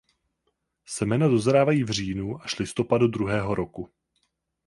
[0.85, 3.89] Semena dozrávají v říjnu až listopadu druhého roku.